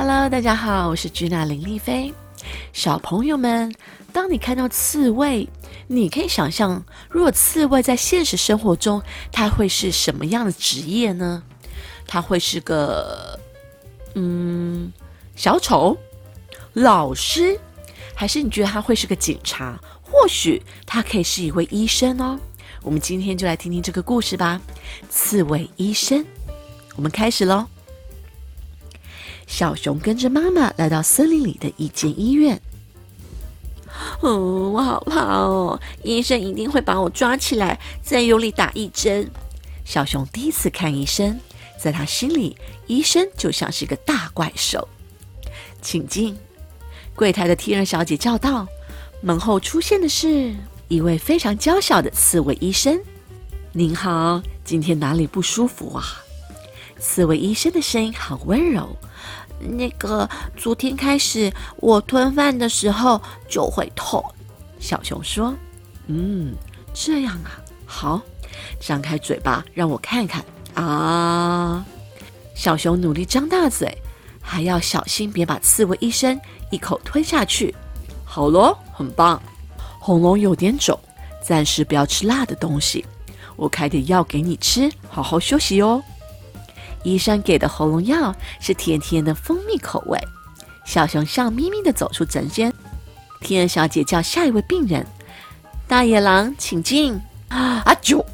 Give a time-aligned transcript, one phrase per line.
[0.00, 2.14] Hello，大家好，我是 Gina 林丽菲。
[2.72, 3.74] 小朋友们，
[4.12, 5.48] 当你看到刺猬，
[5.88, 11.42] 你可以想象，如果刺猬在现实生活中，它会是什么样的职业呢？
[12.06, 13.36] 它会是个，
[14.14, 14.92] 嗯，
[15.34, 15.98] 小丑、
[16.74, 17.58] 老师，
[18.14, 19.76] 还是你觉得它会是个警察？
[20.00, 22.38] 或许它可以是一位医生哦。
[22.84, 24.60] 我们今天就来听听这个故事吧。
[25.10, 26.24] 刺猬医生，
[26.94, 27.66] 我们开始喽。
[29.48, 32.60] 小熊跟着妈妈来到森林里的一间医院。
[34.20, 35.80] 哦，我好怕哦！
[36.04, 39.28] 医生一定会把我抓起来，再用力打一针。
[39.84, 41.40] 小熊第一次看医生，
[41.80, 42.56] 在他心里，
[42.86, 44.86] 医生就像是个大怪兽。
[45.80, 46.36] 请进，
[47.16, 48.68] 柜台的天儿小姐叫道。
[49.20, 50.54] 门后出现的是
[50.86, 53.00] 一位非常娇小的刺猬医生。
[53.72, 56.04] 您好，今天哪里不舒服啊？
[56.98, 58.88] 刺猬医生的声音很温柔。
[59.60, 64.24] 那个，昨天开始我吞饭的时候就会痛。
[64.78, 65.52] 小熊说
[66.06, 66.54] ：“嗯，
[66.94, 68.22] 这样啊，好，
[68.80, 70.44] 张开嘴巴让我看看
[70.74, 71.84] 啊。”
[72.54, 73.96] 小熊努力张大嘴，
[74.40, 77.74] 还要小心别把刺猬医生一口吞下去。
[78.24, 79.40] 好咯，很棒。
[79.98, 80.98] 喉咙有点肿，
[81.42, 83.04] 暂时不要吃辣的东西。
[83.56, 86.00] 我开点药给你吃，好好休息哦。
[87.02, 90.18] 医生给的喉咙药是甜甜的蜂蜜口味。
[90.84, 92.72] 小熊笑眯眯地走出诊间。
[93.40, 95.06] 天鹅小姐叫下一位病人
[95.86, 97.14] ：“大野狼，请进。”
[97.48, 97.94] 啊啊！
[98.02, 98.24] 啾！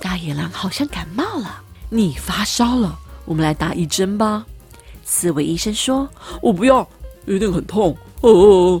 [0.00, 1.62] 大野狼好像感冒了。
[1.88, 4.44] 你发烧了，我们来打一针吧。
[5.04, 6.08] 刺猬医生说
[6.42, 6.86] ：“我不要，
[7.26, 8.80] 一定很痛。”哦。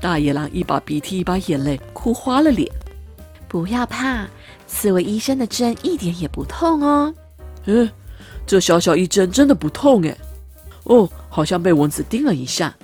[0.00, 2.70] 大野狼一把鼻涕一把眼泪，哭花了脸。
[3.48, 4.26] 不要怕，
[4.66, 7.14] 刺猬医生的针一点也不痛哦。
[7.66, 7.88] 嗯。
[8.46, 10.16] 这小小一针真的不痛诶，
[10.84, 12.74] 哦，好像被蚊子叮了一下。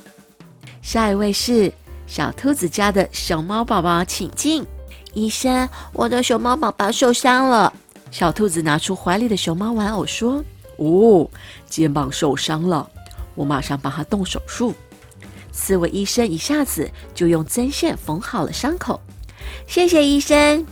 [0.83, 1.73] 下一位是
[2.07, 4.67] 小兔子家的熊猫宝宝，请进。
[5.15, 7.73] 医生，我的熊猫宝宝受伤了。
[8.11, 10.43] 小兔子拿出怀里的熊猫玩偶说
[10.79, 11.31] ：“哦，
[11.69, 12.91] 肩膀受伤了，
[13.35, 14.75] 我马上帮他动手术。”
[15.53, 19.01] 刺猬医生一下子就用针线缝好了伤口。
[19.67, 20.67] 谢谢医生。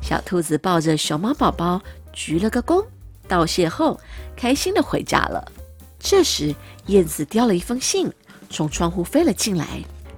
[0.00, 2.84] 小兔子抱着熊猫宝宝鞠了个躬。
[3.30, 4.00] 道谢后，
[4.34, 5.52] 开心的回家了。
[6.00, 6.52] 这时，
[6.86, 8.10] 燕子叼了一封信，
[8.50, 9.66] 从窗户飞了进来。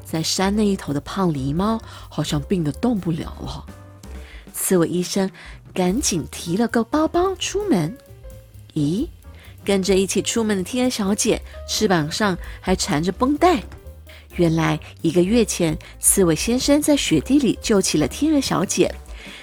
[0.02, 1.78] 在山那一头的胖狸猫
[2.08, 3.66] 好像病得动不了了。
[4.54, 5.30] 刺猬医生
[5.74, 7.94] 赶紧提了个包包出门。
[8.74, 9.06] 咦，
[9.62, 13.62] 跟着一起出门的天鹅小姐翅膀上还缠着绷带。
[14.36, 18.94] 原来一个月前，刺猬先生在雪地里救起了天鹅小姐。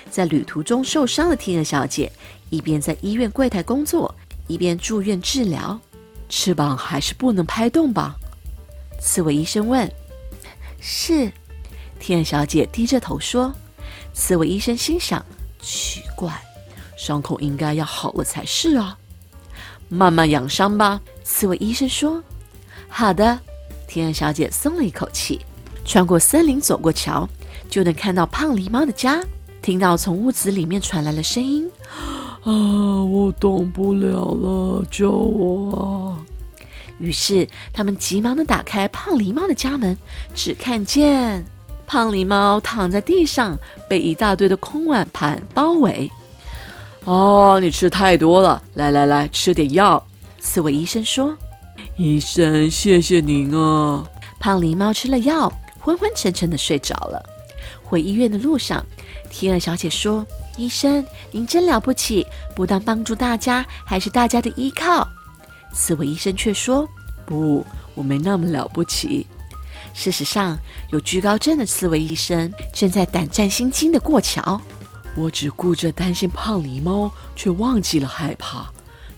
[0.10, 2.12] 在旅途中受伤的天鹅小姐。
[2.50, 4.14] 一边在医院柜台工作，
[4.48, 5.80] 一边住院治疗，
[6.28, 8.16] 翅膀还是不能拍动吧？
[9.00, 9.90] 刺猬医生问。
[10.80, 11.32] 是，
[12.00, 13.54] 天鹅小姐低着头说。
[14.14, 15.26] 刺猬医生心想：
[15.62, 16.34] 奇怪，
[16.98, 18.98] 伤口应该要好了才是啊。
[19.88, 21.00] 慢慢养伤吧。
[21.24, 22.22] 刺猬医生说。
[22.88, 23.40] 好的。
[23.88, 25.40] 天鹅小姐松了一口气。
[25.86, 27.28] 穿过森林，走过桥，
[27.70, 29.24] 就能看到胖狸猫的家。
[29.62, 31.70] 听到从屋子里面传来了声音。
[32.50, 33.04] 啊！
[33.04, 36.18] 我动不了了，救我！
[36.98, 39.96] 于是他们急忙的打开胖狸猫的家门，
[40.34, 41.46] 只看见
[41.86, 43.56] 胖狸猫躺在地上，
[43.88, 46.10] 被一大堆的空碗盘包围。
[47.06, 50.04] 哦，你吃太多了，来来来，吃点药。
[50.40, 51.38] 四位医生说
[51.98, 54.04] ：“医生，谢谢您啊。”
[54.40, 57.24] 胖狸猫吃了药，昏昏沉沉的睡着了。
[57.84, 58.84] 回医院的路上，
[59.30, 60.26] 天鹅小姐说。
[60.60, 65.08] 医生，您真了不起，不但帮助大家，还是大家的依靠。
[65.72, 66.88] 刺猬医生却说
[67.26, 67.66] ：“不，
[67.96, 69.26] 我没那么了不起。
[69.94, 70.58] 事实上，
[70.92, 74.60] 有惧高症的刺猬医生正在胆战心惊的过桥。
[75.16, 78.70] 我只顾着担心胖狸猫，却忘记了害怕。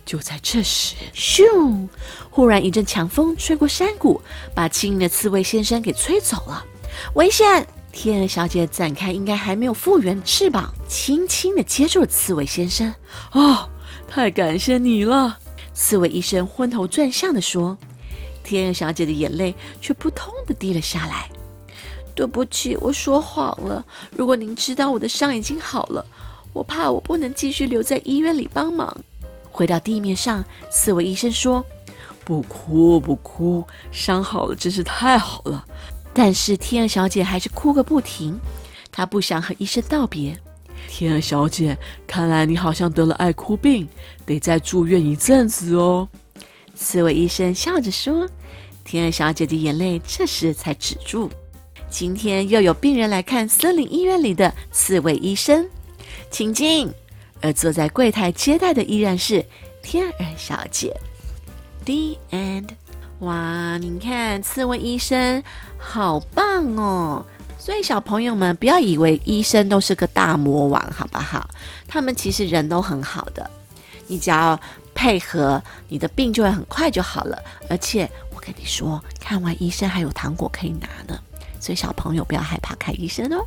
[0.06, 1.88] 就在这时，咻！
[2.30, 4.22] 忽然一阵强风吹过山谷，
[4.56, 6.66] 把轻盈的刺猬先生给吹走了。
[7.16, 7.68] 危险！
[7.92, 12.94] 天鹅小姐展开应该还没有复原的翅膀，轻轻地接住了刺猬先生。
[13.34, 13.70] 哦，
[14.08, 15.38] 太感谢你了！
[15.74, 17.78] 刺猬医生昏头转向地说。
[18.44, 21.30] 天鹅小姐的眼泪却扑通地滴了下来。
[22.16, 23.86] 对不起，我说谎了。
[24.16, 26.06] 如果您知道我的伤已经好了，
[26.54, 28.96] 我怕我不能继续留在医院里帮忙。
[29.52, 31.64] 回到地面上，刺猬医生说
[32.26, 35.64] ：“不哭不哭，伤好了真是太好了。”
[36.14, 38.40] 但是天鹅小姐还是哭个不停，
[38.92, 40.38] 她不想和医生道别。
[40.88, 43.88] 天鹅小姐，看来你好像得了爱哭病，
[44.26, 46.08] 得再住院一阵子哦。
[46.76, 48.28] 刺猬医生笑着说。
[48.84, 51.30] 天鹅小姐的眼泪这时才止住。
[51.90, 55.70] 今天又有病人来看森林医院里的刺猬医生，
[56.30, 56.92] 请进。
[57.42, 59.46] 而坐在柜台接待的依然是
[59.82, 60.96] 天鹅小姐。
[61.86, 62.70] The end。
[63.22, 65.44] 哇，你看刺猬医生
[65.78, 67.24] 好棒哦！
[67.60, 71.48] 所以小朋友们不要以为医生都是个大魔王，好不好？
[71.88, 73.48] 他们其实人都很好的，
[74.08, 74.60] 你只要
[74.96, 77.38] 配合，你的病就会很快就好了。
[77.70, 81.20] 而且我跟你说，看完医生还有糖果可以拿呢，
[81.60, 83.46] 所以小朋友不要害怕看医生哦。